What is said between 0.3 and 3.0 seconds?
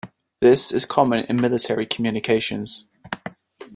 This is common in military communications.